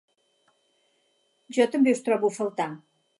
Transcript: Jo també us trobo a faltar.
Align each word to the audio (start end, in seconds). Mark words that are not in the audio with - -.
Jo 1.57 1.67
també 1.75 1.93
us 1.97 2.01
trobo 2.09 2.33
a 2.33 2.37
faltar. 2.41 2.67